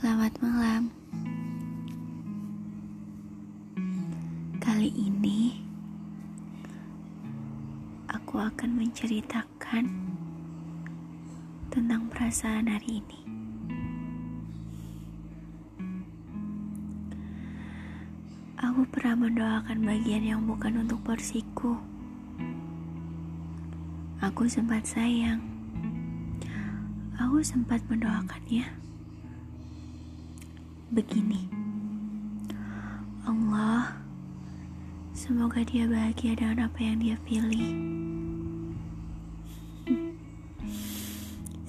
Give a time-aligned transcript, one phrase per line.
[0.00, 0.88] Selamat malam.
[4.56, 5.60] Kali ini
[8.08, 9.84] aku akan menceritakan
[11.68, 13.20] tentang perasaan hari ini.
[18.56, 21.76] Aku pernah mendoakan bagian yang bukan untuk porsiku.
[24.24, 25.44] Aku sempat sayang.
[27.20, 28.79] Aku sempat mendoakannya.
[30.90, 31.46] Begini.
[33.22, 33.94] Allah,
[35.14, 37.78] semoga dia bahagia dengan apa yang dia pilih.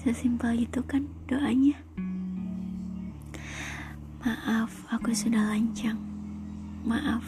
[0.01, 1.77] Sesimpel itu kan doanya.
[4.25, 6.01] Maaf, aku sudah lancang.
[6.81, 7.21] Maaf,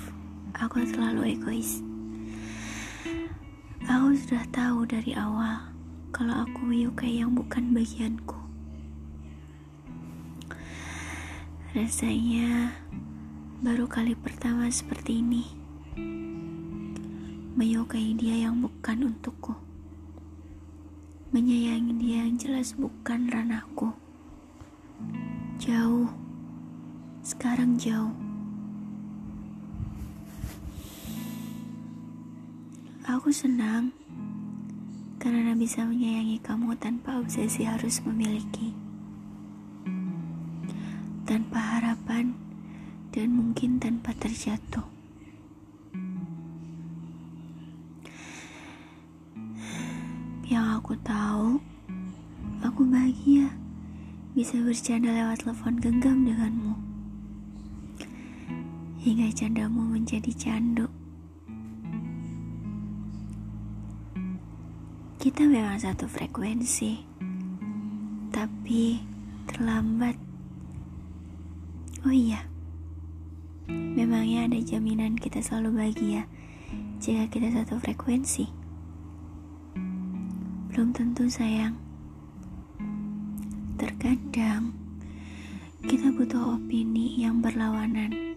[0.58, 1.86] aku terlalu egois.
[3.86, 5.70] Aku sudah tahu dari awal
[6.10, 8.42] kalau aku menyukai yang bukan bagianku.
[11.74, 12.70] Rasanya
[13.66, 15.42] baru kali pertama seperti ini.
[17.58, 19.58] Menyukai dia yang bukan untukku.
[21.34, 23.90] Menyayangi dia yang jelas bukan ranahku.
[25.58, 26.14] Jauh.
[27.26, 28.14] Sekarang jauh.
[33.10, 33.90] Aku senang
[35.18, 38.83] karena bisa menyayangi kamu tanpa obsesi harus memiliki
[41.34, 42.38] tanpa harapan
[43.09, 44.86] dan mungkin tanpa terjatuh.
[50.45, 51.58] Yang aku tahu,
[52.61, 53.50] aku bahagia
[54.38, 56.78] bisa bercanda lewat telepon genggam denganmu.
[59.02, 60.86] Hingga candamu menjadi candu.
[65.17, 67.02] Kita memang satu frekuensi,
[68.30, 69.02] tapi
[69.50, 70.33] terlambat.
[72.03, 72.43] Oh iya,
[73.93, 76.27] Memangnya ada jaminan kita selalu bahagia
[76.97, 78.49] jika kita satu frekuensi?
[80.67, 81.77] Belum tentu sayang.
[83.80, 84.75] Terkadang
[85.86, 88.35] kita butuh opini yang berlawanan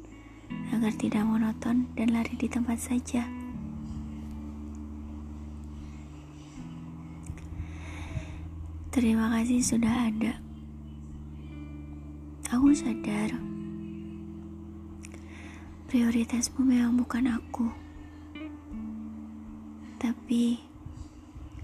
[0.71, 3.25] agar tidak monoton dan lari di tempat saja.
[8.94, 10.38] Terima kasih sudah ada.
[12.53, 13.56] Aku sadar
[15.87, 17.71] Prioritasmu memang bukan aku.
[20.03, 20.59] Tapi,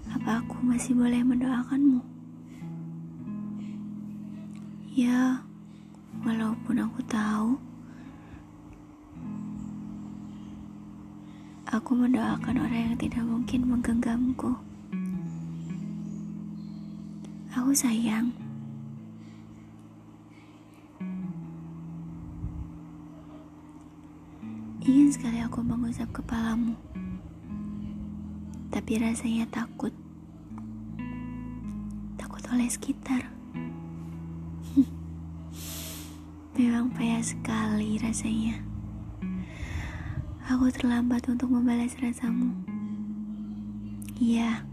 [0.07, 1.99] apa aku masih boleh mendoakanmu?
[4.95, 5.43] Ya,
[6.23, 7.59] walaupun aku tahu,
[11.67, 14.55] aku mendoakan orang yang tidak mungkin menggenggamku.
[17.51, 18.42] Aku sayang
[24.83, 26.75] Ingin sekali aku mengusap kepalamu,
[28.67, 29.95] tapi rasanya takut.
[32.19, 33.31] Takut oleh sekitar.
[36.59, 38.59] Memang payah sekali rasanya.
[40.51, 42.51] Aku terlambat untuk membalas rasamu.
[44.19, 44.67] Iya,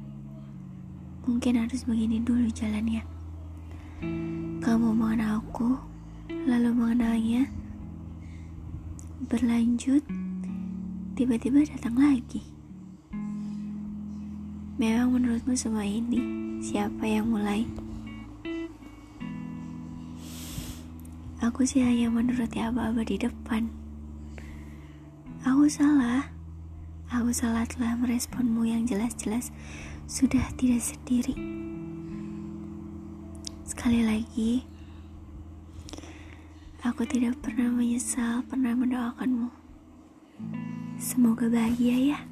[1.22, 3.06] mungkin harus begini dulu jalannya.
[4.59, 5.78] Kamu mengenalku,
[6.50, 7.59] lalu mengenalnya
[9.28, 10.00] berlanjut,
[11.12, 12.41] tiba-tiba datang lagi.
[14.81, 16.25] Memang menurutmu semua ini
[16.64, 17.69] siapa yang mulai?
[21.44, 23.69] Aku sih hanya menuruti aba-aba di depan.
[25.44, 26.32] Aku salah.
[27.12, 29.53] Aku salah telah meresponmu yang jelas-jelas
[30.09, 31.36] sudah tidak sendiri.
[33.69, 34.64] Sekali lagi,
[36.80, 39.52] Aku tidak pernah menyesal pernah mendoakanmu.
[40.96, 42.29] Semoga bahagia ya.